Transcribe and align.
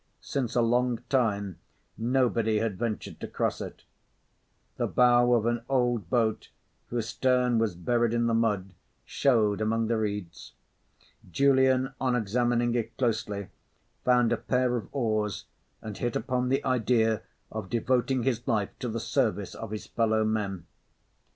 Since 0.21 0.55
a 0.55 0.63
long 0.63 1.03
time 1.09 1.59
nobody 1.95 2.57
had 2.57 2.79
ventured 2.79 3.19
to 3.19 3.27
cross 3.27 3.61
it. 3.61 3.83
The 4.77 4.87
bow 4.87 5.33
of 5.33 5.45
an 5.45 5.61
old 5.69 6.09
boat, 6.09 6.49
whose 6.87 7.09
stern 7.09 7.59
was 7.59 7.75
buried 7.75 8.11
in 8.11 8.25
the 8.25 8.33
mud, 8.33 8.73
showed 9.05 9.61
among 9.61 9.89
the 9.89 9.97
reeds. 9.99 10.53
Julian, 11.29 11.93
on 12.01 12.15
examining 12.15 12.73
it 12.73 12.97
closely, 12.97 13.49
found 14.03 14.31
a 14.33 14.37
pair 14.37 14.75
of 14.75 14.87
oars 14.91 15.45
and 15.83 15.95
hit 15.95 16.15
upon 16.15 16.49
the 16.49 16.65
idea 16.65 17.21
of 17.51 17.69
devoting 17.69 18.23
his 18.23 18.47
life 18.47 18.71
to 18.79 18.89
the 18.89 18.99
service 18.99 19.53
of 19.53 19.69
his 19.69 19.85
fellow 19.85 20.25
men. 20.25 20.65